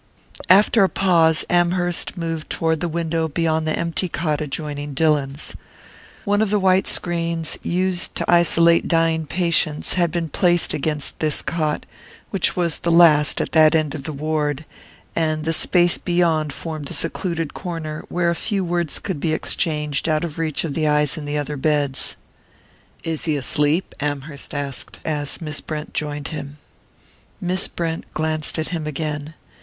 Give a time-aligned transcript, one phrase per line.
[0.49, 5.53] After a pause, Amherst moved toward the window beyond the empty cot adjoining Dillon's.
[6.25, 11.43] One of the white screens used to isolate dying patients had been placed against this
[11.43, 11.85] cot,
[12.31, 14.65] which was the last at that end of the ward,
[15.15, 20.09] and the space beyond formed a secluded corner, where a few words could be exchanged
[20.09, 22.15] out of reach of the eyes in the other beds.
[23.03, 26.57] "Is he asleep?" Amherst asked, as Miss Brent joined him.
[27.39, 29.35] Miss Brent glanced at him again.